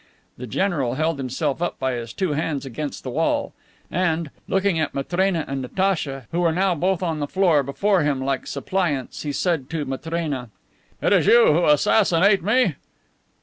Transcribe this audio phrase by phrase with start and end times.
[0.35, 3.53] The general held himself up by his two hands against the wall,
[3.91, 8.19] and, looking at Matrena and Natacha, who now were both upon the floor before him
[8.19, 10.49] like suppliants, he said to Matrena:
[11.03, 12.77] "It is you who assassinate me."